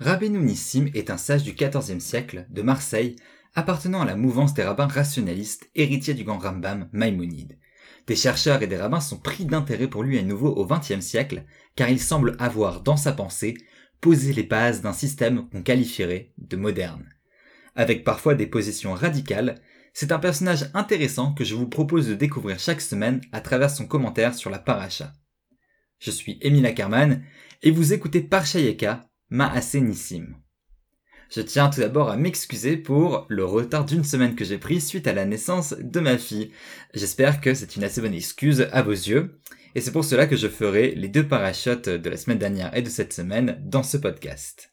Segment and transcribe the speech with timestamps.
[0.00, 3.16] Rabbeinu Nissim est un sage du XIVe siècle, de Marseille,
[3.56, 7.58] appartenant à la mouvance des rabbins rationalistes, héritiers du grand Rambam Maïmonide.
[8.06, 11.44] Des chercheurs et des rabbins sont pris d'intérêt pour lui à nouveau au XXe siècle,
[11.74, 13.56] car il semble avoir, dans sa pensée,
[14.00, 17.08] posé les bases d'un système qu'on qualifierait de moderne.
[17.74, 19.60] Avec parfois des positions radicales,
[19.92, 23.86] c'est un personnage intéressant que je vous propose de découvrir chaque semaine à travers son
[23.86, 25.12] commentaire sur la paracha.
[25.98, 27.24] Je suis Émile Ackerman
[27.62, 30.36] et vous écoutez Parshayeka, Nissim.
[31.30, 35.06] Je tiens tout d'abord à m'excuser pour le retard d'une semaine que j'ai pris suite
[35.06, 36.50] à la naissance de ma fille.
[36.94, 39.38] J'espère que c'est une assez bonne excuse à vos yeux,
[39.74, 42.80] et c'est pour cela que je ferai les deux parachutes de la semaine dernière et
[42.80, 44.72] de cette semaine dans ce podcast.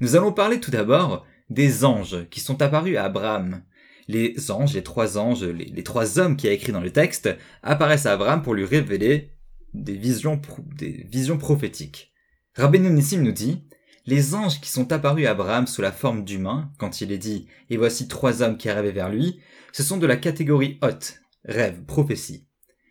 [0.00, 3.62] Nous allons parler tout d'abord des anges qui sont apparus à Abraham.
[4.08, 7.30] Les anges, les trois anges, les, trois hommes qui a écrit dans le texte,
[7.62, 9.30] apparaissent à Abraham pour lui révéler
[9.72, 10.42] des visions,
[10.74, 12.12] des visions prophétiques.
[12.56, 13.64] Rabbeinu Nissim nous dit
[14.06, 17.46] les anges qui sont apparus à Abraham sous la forme d'humains, quand il est dit
[17.70, 19.40] «Et voici trois hommes qui arrivaient vers lui»,
[19.72, 22.46] ce sont de la catégorie haute, rêve, prophétie.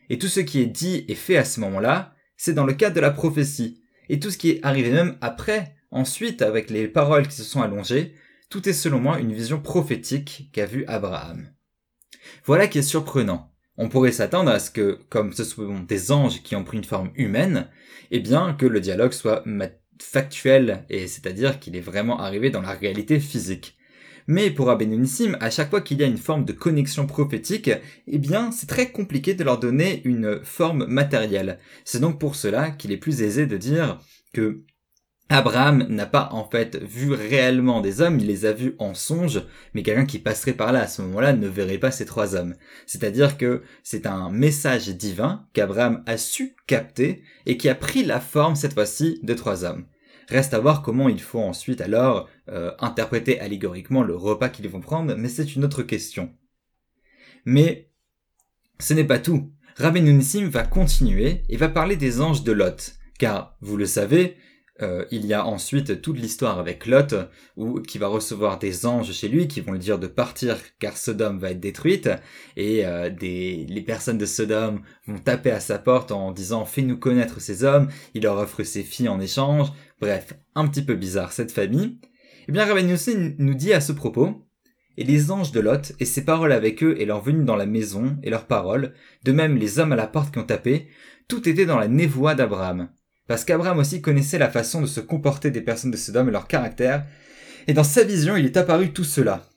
[0.10, 2.96] Et tout ce qui est dit et fait à ce moment-là, c'est dans le cadre
[2.96, 3.82] de la prophétie.
[4.10, 7.62] Et tout ce qui est arrivé même après, ensuite, avec les paroles qui se sont
[7.62, 8.16] allongées,
[8.50, 11.50] tout est selon moi une vision prophétique qu'a vue Abraham.
[12.46, 13.52] Voilà qui est surprenant.
[13.78, 16.84] On pourrait s'attendre à ce que, comme ce sont des anges qui ont pris une
[16.84, 17.70] forme humaine,
[18.12, 19.44] eh bien que le dialogue soit
[20.02, 23.78] factuel, et c'est-à-dire qu'il est vraiment arrivé dans la réalité physique.
[24.28, 27.70] Mais pour Nissim, à chaque fois qu'il y a une forme de connexion prophétique,
[28.08, 31.60] eh bien, c'est très compliqué de leur donner une forme matérielle.
[31.84, 34.00] C'est donc pour cela qu'il est plus aisé de dire
[34.34, 34.64] que
[35.30, 39.42] Abraham n'a pas en fait vu réellement des hommes, il les a vus en songe,
[39.74, 42.56] mais quelqu'un qui passerait par là à ce moment-là ne verrait pas ces trois hommes.
[42.86, 48.20] C'est-à-dire que c'est un message divin qu'Abraham a su capter et qui a pris la
[48.20, 49.86] forme cette fois-ci de trois hommes.
[50.30, 54.82] Reste à voir comment il faut ensuite alors euh, interpréter allégoriquement le repas qu'ils vont
[54.82, 56.34] prendre, mais c'est une autre question.
[57.46, 57.90] Mais
[58.80, 59.52] ce n'est pas tout.
[59.78, 64.38] Rabbi Nissim va continuer et va parler des anges de Lot, car vous le savez,
[64.82, 67.14] euh, il y a ensuite toute l'histoire avec Lot,
[67.58, 70.98] où, qui va recevoir des anges chez lui qui vont lui dire de partir car
[70.98, 72.10] Sodome va être détruite,
[72.58, 76.98] et euh, des, les personnes de Sodome vont taper à sa porte en disant fais-nous
[76.98, 81.34] connaître ces hommes, il leur offre ses filles en échange, bref, un petit peu bizarre
[81.34, 82.00] cette famille.
[82.48, 84.44] Eh bien Rabbi nous dit à ce propos,
[84.98, 87.68] et les anges de Lot, et ses paroles avec eux, et leur venue dans la
[87.68, 90.88] maison, et leurs paroles, de même les hommes à la porte qui ont tapé,
[91.28, 92.90] tout était dans la névoie d'Abraham
[93.28, 96.48] parce qu'Abraham aussi connaissait la façon de se comporter des personnes de Sodome et leur
[96.48, 97.06] caractère,
[97.68, 99.48] et dans sa vision il est apparu tout cela.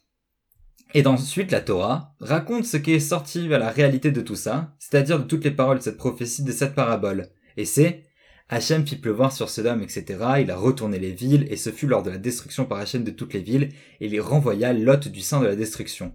[0.94, 4.74] Et ensuite la Torah raconte ce qui est sorti à la réalité de tout ça,
[4.78, 7.28] c'est-à-dire de toutes les paroles de cette prophétie, de cette parabole.
[7.56, 8.04] Et c'est
[8.48, 10.04] Hachem fit pleuvoir sur Sodome, etc.
[10.40, 13.10] Il a retourné les villes, et ce fut lors de la destruction par Hachem de
[13.10, 16.14] toutes les villes, et il renvoya Lot du sein de la destruction.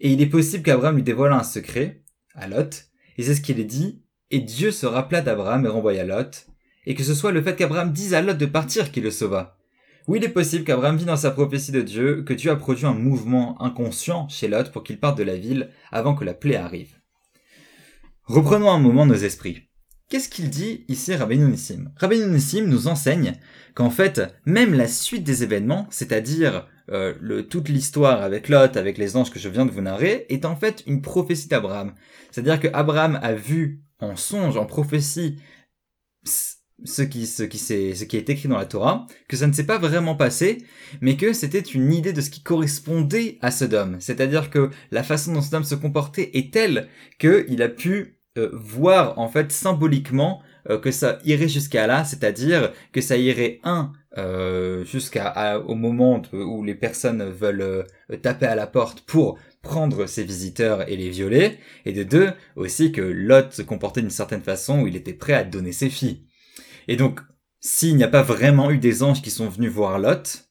[0.00, 2.02] Et il est possible qu'Abraham lui dévoile un secret,
[2.34, 2.86] à Lot,
[3.18, 6.46] et c'est ce qu'il est dit, et Dieu se rappela d'Abraham et renvoya Lot,
[6.86, 9.56] et que ce soit le fait qu'Abraham dise à Lot de partir qui le sauva.
[10.08, 12.86] Oui, il est possible qu'Abraham vit dans sa prophétie de Dieu que Dieu a produit
[12.86, 16.56] un mouvement inconscient chez Lot pour qu'il parte de la ville avant que la plaie
[16.56, 16.94] arrive.
[18.22, 19.68] Reprenons un moment nos esprits.
[20.08, 23.32] Qu'est-ce qu'il dit ici Rabbeinu Nissim Rabbeinu Nissim nous enseigne
[23.74, 29.16] qu'en fait, même la suite des événements, c'est-à-dire euh, toute l'histoire avec Lot, avec les
[29.16, 31.92] anges que je viens de vous narrer, est en fait une prophétie d'Abraham.
[32.30, 35.38] C'est-à-dire que Abraham a vu en songe, en prophétie,
[36.24, 39.66] ce qui, ce qui, ce qui est écrit dans la Torah, que ça ne s'est
[39.66, 40.58] pas vraiment passé,
[41.00, 43.96] mais que c'était une idée de ce qui correspondait à Sodome.
[44.00, 49.18] C'est-à-dire que la façon dont Sodome se comportait est telle qu'il a pu euh, voir
[49.18, 54.84] en fait symboliquement euh, que ça irait jusqu'à là, c'est-à-dire que ça irait un euh,
[54.84, 57.86] jusqu'à au moment où les personnes veulent
[58.22, 62.92] taper à la porte pour prendre ses visiteurs et les violer, et de deux, aussi
[62.92, 66.24] que Lot se comportait d'une certaine façon où il était prêt à donner ses filles.
[66.86, 67.20] Et donc,
[67.60, 70.48] s'il n'y a pas vraiment eu des anges qui sont venus voir Lot,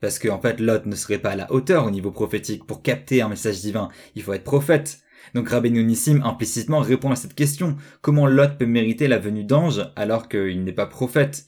[0.00, 2.82] parce qu'en en fait Lot ne serait pas à la hauteur au niveau prophétique, pour
[2.82, 5.00] capter un message divin, il faut être prophète.
[5.34, 7.76] Donc Rabbeinu Nissim implicitement répond à cette question.
[8.00, 11.46] Comment Lot peut mériter la venue d'anges alors qu'il n'est pas prophète?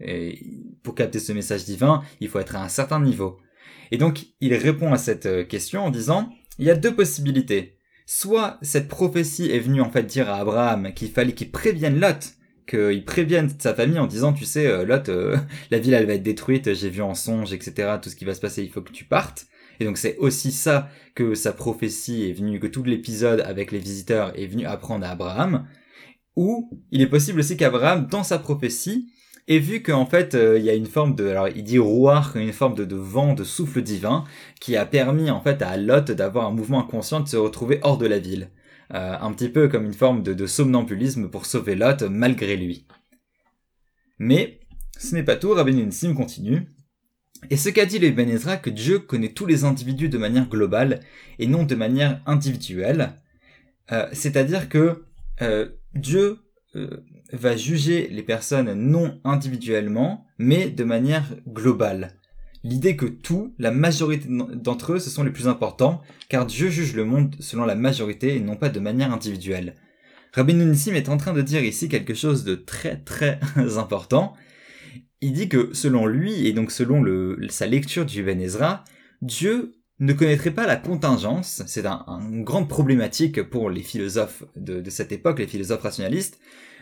[0.00, 0.38] Et
[0.82, 3.38] Pour capter ce message divin, il faut être à un certain niveau.
[3.90, 7.78] Et donc il répond à cette euh, question en disant il y a deux possibilités.
[8.06, 12.34] Soit cette prophétie est venue en fait dire à Abraham qu'il fallait qu'il prévienne Lot,
[12.66, 15.36] qu'il prévienne sa famille en disant tu sais euh, Lot, euh,
[15.70, 17.96] la ville elle va être détruite, j'ai vu en songe, etc.
[18.02, 19.46] Tout ce qui va se passer, il faut que tu partes.
[19.80, 23.78] Et donc c'est aussi ça que sa prophétie est venue, que tout l'épisode avec les
[23.78, 25.66] visiteurs est venu apprendre à Abraham.
[26.36, 29.12] Ou il est possible aussi qu'Abraham, dans sa prophétie,
[29.46, 32.36] Et vu qu'en fait, euh, il y a une forme de, alors il dit rouar,
[32.36, 34.24] une forme de, vent, de souffle divin,
[34.60, 37.98] qui a permis en fait à Lot d'avoir un mouvement inconscient de se retrouver hors
[37.98, 38.50] de la ville.
[38.92, 42.86] Euh, un petit peu comme une forme de, de somnambulisme pour sauver Lot malgré lui.
[44.18, 44.60] Mais
[44.98, 46.74] ce n'est pas tout, Rabbi Nissim continue.
[47.50, 50.48] Et ce qu'a dit le Ben Ezra, que Dieu connaît tous les individus de manière
[50.48, 51.00] globale
[51.38, 53.14] et non de manière individuelle,
[53.92, 55.04] euh, c'est-à-dire que
[55.42, 56.38] euh, Dieu
[56.76, 57.00] euh,
[57.34, 62.18] va juger les personnes non individuellement, mais de manière globale.
[62.62, 66.00] L'idée que tout, la majorité d'entre eux, ce sont les plus importants,
[66.30, 69.74] car Dieu juge le monde selon la majorité et non pas de manière individuelle.
[70.32, 73.38] Rabbi Nissim est en train de dire ici quelque chose de très très
[73.76, 74.32] important.
[75.20, 77.04] Il dit que selon lui, et donc selon
[77.50, 78.84] sa lecture du Ben Ezra,
[79.22, 84.88] Dieu ne connaîtrait pas la contingence, c'est un, une grande problématique pour les philosophes de,
[84.90, 86.38] cette époque, les philosophes rationalistes.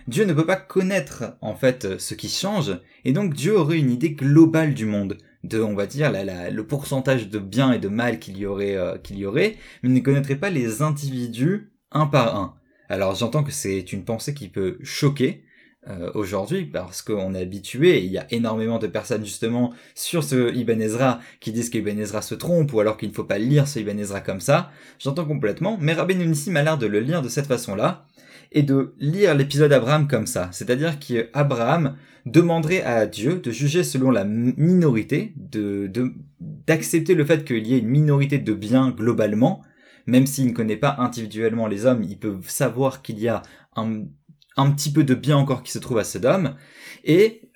[0.08, 2.72] Dieu ne peut pas connaître en fait ce qui change,
[3.04, 6.50] et donc Dieu aurait une idée globale du monde, de on va dire la, la,
[6.50, 9.88] le pourcentage de bien et de mal qu'il y aurait, euh, qu'il y aurait, mais
[9.88, 12.54] ne connaîtrait pas les individus un par un.
[12.88, 15.44] Alors j'entends que c'est une pensée qui peut choquer,
[15.88, 20.55] euh, aujourd'hui parce qu'on est habitué, il y a énormément de personnes justement sur ce
[20.55, 23.38] Ibn Ezra qui disent que Ibn Ezra se trompe ou alors qu'il ne faut pas
[23.38, 24.70] lire ce Ibn Ezra comme ça,
[25.00, 28.06] j'entends complètement, mais Rabbi Nissim a l'air de le lire de cette façon-là
[28.52, 31.96] et de lire l'épisode Abraham comme ça, c'est-à-dire qu'Abraham
[32.26, 35.90] demanderait à Dieu de juger selon la minorité, de
[36.40, 39.62] d'accepter le fait qu'il y ait une minorité de biens globalement,
[40.06, 43.43] même s'il ne connaît pas individuellement les hommes, il peut savoir qu'il y a
[43.75, 44.05] un
[44.56, 46.56] un petit peu de bien encore qui se trouve à Sodome,
[47.04, 47.52] et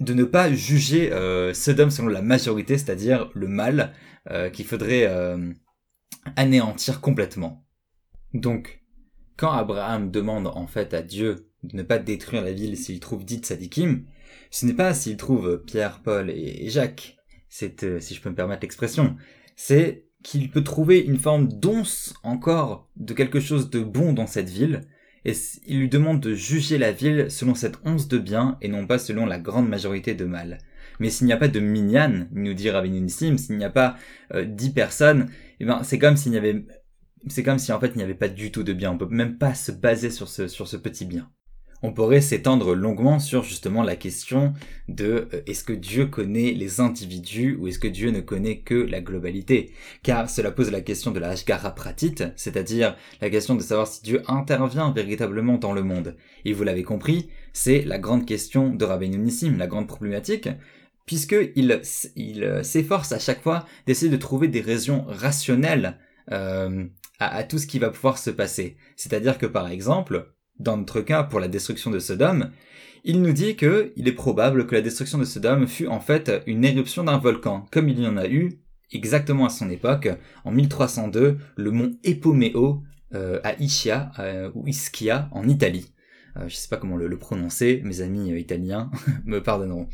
[0.00, 3.92] de ne pas juger euh, Sodome selon la majorité, c'est-à-dire le mal,
[4.30, 5.52] euh, qu'il faudrait euh,
[6.36, 7.66] anéantir complètement.
[8.32, 8.82] Donc,
[9.36, 13.24] quand Abraham demande en fait à Dieu de ne pas détruire la ville s'il trouve
[13.24, 14.04] dit Sadikim,
[14.50, 17.16] ce n'est pas s'il trouve Pierre, Paul et, Jacques,
[17.48, 19.16] c'est, si je peux me permettre l'expression,
[19.56, 24.48] c'est qu'il peut trouver une forme d'once encore de quelque chose de bon dans cette
[24.48, 24.82] ville,
[25.24, 25.32] et
[25.66, 28.98] il lui demande de juger la ville selon cette once de bien et non pas
[28.98, 30.58] selon la grande majorité de mal.
[30.98, 33.96] Mais s'il n'y a pas de minyan, nous dit Rabbi Nissim, s'il n'y a pas
[34.34, 35.30] euh, dix personnes,
[35.60, 36.64] eh ben c'est comme s'il n'y avait,
[37.28, 38.92] c'est comme si en fait il n'y avait pas du tout de bien.
[38.92, 41.30] On peut même pas se baser sur ce sur ce petit bien
[41.82, 44.52] on pourrait s'étendre longuement sur justement la question
[44.88, 48.74] de euh, est-ce que Dieu connaît les individus ou est-ce que Dieu ne connaît que
[48.74, 49.72] la globalité?
[50.02, 54.02] Car cela pose la question de la Hashgara Pratit, c'est-à-dire la question de savoir si
[54.02, 56.16] Dieu intervient véritablement dans le monde.
[56.44, 60.48] Et vous l'avez compris, c'est la grande question de Rabbeinu Nissim, la grande problématique,
[61.06, 61.80] puisqu'il
[62.16, 65.98] il, s'efforce à chaque fois d'essayer de trouver des raisons rationnelles
[66.30, 66.84] euh,
[67.18, 68.76] à tout ce qui va pouvoir se passer.
[68.96, 72.50] C'est-à-dire que par exemple, dans notre cas pour la destruction de Sodome,
[73.02, 76.42] il nous dit que il est probable que la destruction de Sodome fut en fait
[76.46, 78.60] une éruption d'un volcan, comme il y en a eu
[78.92, 80.08] exactement à son époque,
[80.44, 82.82] en 1302, le mont Epomeo
[83.14, 85.92] euh, à Ischia euh, ou Ischia en Italie.
[86.36, 88.90] Euh, je sais pas comment le, prononcer, mes amis italiens
[89.24, 89.88] me pardonneront.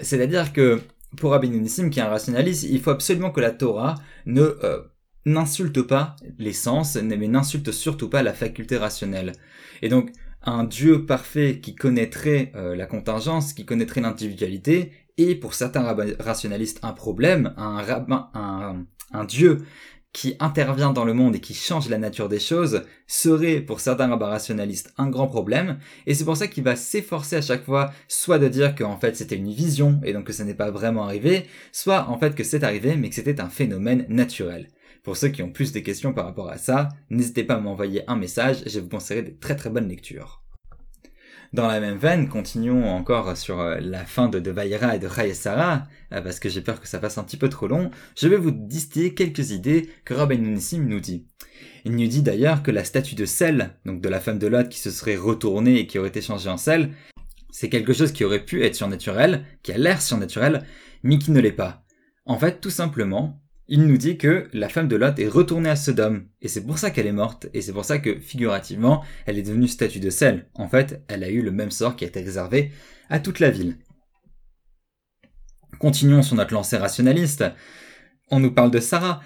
[0.00, 0.80] C'est-à-dire que
[1.18, 4.56] pour Rabbi Nissim, qui est un rationaliste, il faut absolument que la Torah ne
[5.26, 9.32] n'insulte pas les sens, mais n'insulte surtout pas la faculté rationnelle.
[9.82, 10.10] Et donc,
[10.42, 16.78] un Dieu parfait qui connaîtrait euh, la contingence, qui connaîtrait l'individualité, et pour certains rationalistes
[16.82, 19.64] un problème, un, rabbin, un, un Dieu
[20.16, 24.16] qui intervient dans le monde et qui change la nature des choses serait pour certains
[24.16, 28.38] rationalistes un grand problème et c'est pour ça qu'il va s'efforcer à chaque fois soit
[28.38, 31.44] de dire qu'en fait c'était une vision et donc que ça n'est pas vraiment arrivé
[31.70, 34.68] soit en fait que c'est arrivé mais que c'était un phénomène naturel
[35.06, 38.02] pour ceux qui ont plus de questions par rapport à ça, n'hésitez pas à m'envoyer
[38.10, 40.42] un message, je vous conseillerai des très très bonnes lectures.
[41.52, 45.84] Dans la même veine, continuons encore sur euh, la fin de, de et de Chayesara,
[46.12, 48.36] euh, parce que j'ai peur que ça fasse un petit peu trop long, je vais
[48.36, 51.28] vous distiller quelques idées que Rabbi Nissim nous dit.
[51.84, 54.68] Il nous dit d'ailleurs que la statue de sel, donc de la femme de Lot
[54.68, 56.90] qui se serait retournée et qui aurait été changée en sel,
[57.52, 60.64] c'est quelque chose qui aurait pu être surnaturel, qui a l'air surnaturel,
[61.04, 61.84] mais qui ne l'est pas.
[62.24, 65.76] En fait, tout simplement, il nous dit que la femme de Lot est retournée à
[65.76, 69.38] Sodome, et c'est pour ça qu'elle est morte, et c'est pour ça que, figurativement, elle
[69.38, 70.48] est devenue statue de sel.
[70.54, 72.70] En fait, elle a eu le même sort qui a été réservé
[73.10, 73.76] à toute la ville.
[75.78, 77.44] Continuons sur notre lancée rationaliste.
[78.30, 79.20] On nous parle de Sarah,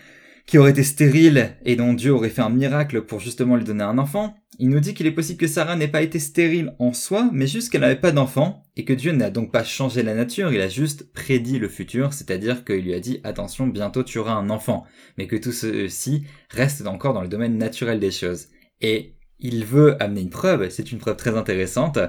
[0.51, 3.85] qui aurait été stérile et dont Dieu aurait fait un miracle pour justement lui donner
[3.85, 4.35] un enfant.
[4.59, 7.47] Il nous dit qu'il est possible que Sarah n'ait pas été stérile en soi, mais
[7.47, 10.61] juste qu'elle n'avait pas d'enfant, et que Dieu n'a donc pas changé la nature, il
[10.61, 14.51] a juste prédit le futur, c'est-à-dire qu'il lui a dit attention, bientôt tu auras un
[14.51, 14.85] enfant,
[15.17, 18.49] mais que tout ceci reste encore dans le domaine naturel des choses.
[18.81, 22.01] Et il veut amener une preuve, c'est une preuve très intéressante.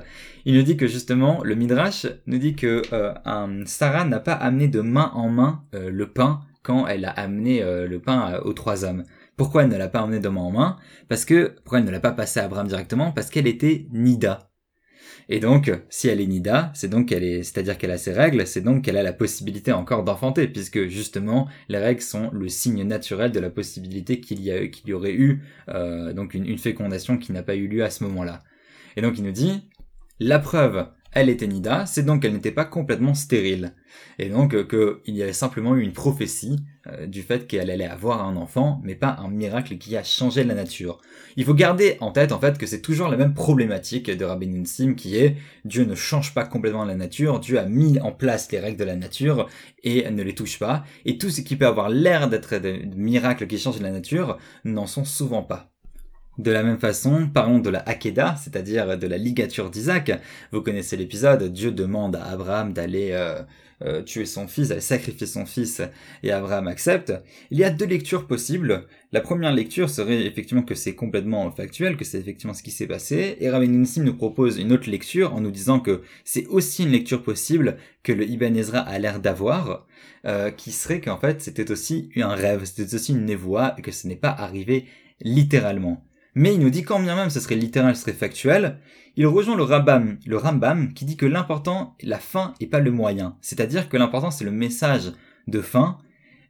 [0.45, 4.67] Il nous dit que justement, le Midrash nous dit que euh, Sarah n'a pas amené
[4.67, 8.53] de main en main euh, le pain quand elle a amené euh, le pain aux
[8.53, 9.03] trois hommes.
[9.37, 10.77] Pourquoi elle ne l'a pas amené de main en main?
[11.09, 13.11] Parce que, pourquoi elle ne l'a pas passé à Abraham directement?
[13.11, 14.51] Parce qu'elle était Nida.
[15.29, 18.45] Et donc, si elle est nida, c'est donc qu'elle est, c'est-à-dire qu'elle a ses règles,
[18.45, 22.83] c'est donc qu'elle a la possibilité encore d'enfanter, puisque justement, les règles sont le signe
[22.83, 27.17] naturel de la possibilité qu'il y qu'il y aurait eu, euh, donc une, une fécondation
[27.17, 28.43] qui n'a pas eu lieu à ce moment-là.
[28.97, 29.69] Et donc il nous dit,
[30.19, 33.73] la preuve elle était Nida, c'est donc qu'elle n'était pas complètement stérile.
[34.17, 37.85] Et donc euh, qu'il y avait simplement eu une prophétie euh, du fait qu'elle allait
[37.85, 40.99] avoir un enfant, mais pas un miracle qui a changé la nature.
[41.35, 44.65] Il faut garder en tête en fait que c'est toujours la même problématique de Rabbi
[44.65, 48.51] Sim qui est Dieu ne change pas complètement la nature, Dieu a mis en place
[48.51, 49.47] les règles de la nature
[49.83, 53.47] et ne les touche pas, et tout ce qui peut avoir l'air d'être des miracles
[53.47, 55.70] qui changent la nature n'en sont souvent pas.
[56.37, 60.11] De la même façon, parlons de la Hakeda, c'est-à-dire de la ligature d'Isaac.
[60.53, 63.41] Vous connaissez l'épisode, Dieu demande à Abraham d'aller euh,
[63.83, 65.81] euh, tuer son fils, d'aller sacrifier son fils,
[66.23, 67.13] et Abraham accepte.
[67.49, 68.85] Il y a deux lectures possibles.
[69.11, 72.87] La première lecture serait effectivement que c'est complètement factuel, que c'est effectivement ce qui s'est
[72.87, 76.83] passé, et Rabbi Nissim nous propose une autre lecture en nous disant que c'est aussi
[76.83, 79.85] une lecture possible que le Ibn Ezra a l'air d'avoir,
[80.25, 83.91] euh, qui serait qu'en fait c'était aussi un rêve, c'était aussi une névoie, et que
[83.91, 84.85] ce n'est pas arrivé
[85.19, 86.05] littéralement.
[86.35, 88.79] Mais il nous dit quand bien même ce serait littéral, ce serait factuel,
[89.17, 92.91] il rejoint le Rambam, le Rambam qui dit que l'important la fin et pas le
[92.91, 93.37] moyen.
[93.41, 95.11] C'est-à-dire que l'important c'est le message
[95.47, 95.97] de fin,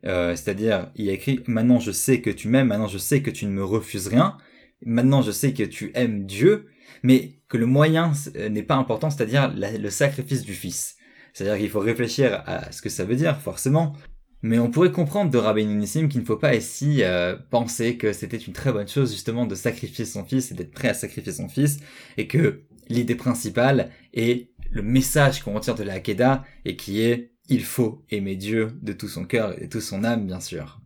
[0.05, 3.31] euh, c'est-à-dire il a écrit maintenant je sais que tu m'aimes, maintenant je sais que
[3.31, 4.37] tu ne me refuses rien,
[4.85, 6.67] maintenant je sais que tu aimes Dieu,
[7.03, 10.97] mais que le moyen euh, n'est pas important, c'est-à-dire le sacrifice du Fils.
[11.33, 13.93] C'est-à-dire qu'il faut réfléchir à ce que ça veut dire, forcément.
[14.43, 18.11] Mais on pourrait comprendre de Rabbi Nissim qu'il ne faut pas ici euh, penser que
[18.11, 21.31] c'était une très bonne chose justement de sacrifier son fils et d'être prêt à sacrifier
[21.31, 21.79] son fils,
[22.17, 27.31] et que l'idée principale est le message qu'on retire de la Hakeda et qui est
[27.49, 30.79] il faut aimer Dieu de tout son cœur et de toute son âme bien sûr.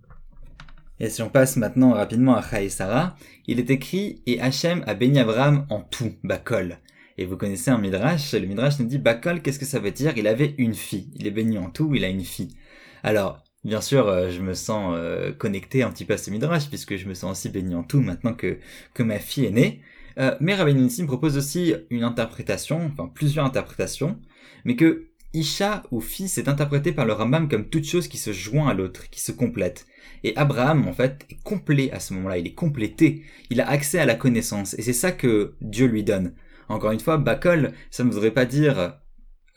[1.00, 3.16] Et si on passe maintenant rapidement à Sarah,
[3.48, 6.80] il est écrit et Hachem a béni Abraham en tout, Bakol.
[7.18, 10.14] Et vous connaissez un midrash, le midrash nous dit Bakol, qu'est-ce que ça veut dire?
[10.18, 11.12] Il avait une fille.
[11.16, 12.56] Il est béni en tout, il a une fille.
[13.04, 16.70] Alors, Bien sûr, euh, je me sens euh, connecté un petit peu à ce midrash,
[16.70, 18.60] puisque je me sens aussi béni en tout maintenant que,
[18.94, 19.82] que ma fille est née.
[20.20, 24.20] Euh, mais Rabbi Nissim propose aussi une interprétation, enfin plusieurs interprétations,
[24.66, 28.32] mais que Isha ou fils est interprété par le Rambam comme toute chose qui se
[28.32, 29.88] joint à l'autre, qui se complète.
[30.24, 33.98] Et Abraham, en fait, est complet à ce moment-là, il est complété, il a accès
[33.98, 36.36] à la connaissance, et c'est ça que Dieu lui donne.
[36.70, 39.00] Encore une fois, Bakol, ça ne voudrait pas dire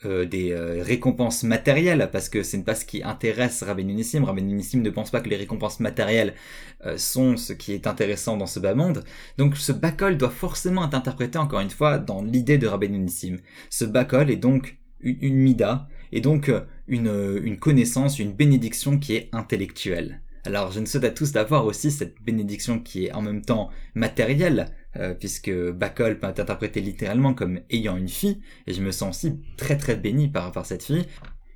[0.05, 4.01] euh, des euh, récompenses matérielles, parce que ce n'est pas ce qui intéresse Rabbeinu.
[4.23, 6.35] Rabbeinu ne pense pas que les récompenses matérielles
[6.85, 9.03] euh, sont ce qui est intéressant dans ce bas monde.
[9.37, 13.09] Donc ce bacol doit forcément être interprété, encore une fois, dans l'idée de Rabbeinu.
[13.69, 16.51] Ce bacol est donc une, une mida, et donc
[16.87, 20.21] une, une connaissance, une bénédiction qui est intellectuelle.
[20.45, 23.69] Alors je ne souhaite à tous d'avoir aussi cette bénédiction qui est en même temps
[23.93, 24.67] matérielle,
[24.97, 29.39] euh, puisque Bacol peut interprété littéralement comme ayant une fille, et je me sens aussi
[29.57, 31.05] très très béni par rapport à cette fille.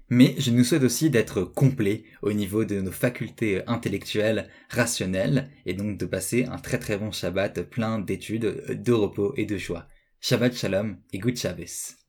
[0.09, 5.73] Mais je nous souhaite aussi d'être complet au niveau de nos facultés intellectuelles, rationnelles, et
[5.73, 9.87] donc de passer un très très bon Shabbat plein d'études, de repos et de joie.
[10.19, 12.02] Shabbat Shalom et Good Shabbos.